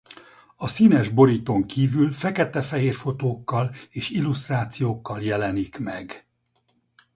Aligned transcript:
A 0.55 0.67
színes 0.67 1.09
borítón 1.09 1.65
kívül 1.67 2.11
fekete-fehér 2.11 2.93
fotókkal 2.95 3.73
és 3.89 4.09
illusztrációkkal 4.09 5.21
jelenik 5.21 5.77
meg. 5.77 6.27